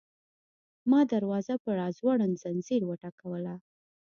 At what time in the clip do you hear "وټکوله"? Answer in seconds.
2.85-3.55